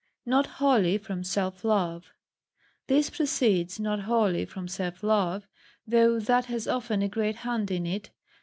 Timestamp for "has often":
6.45-7.03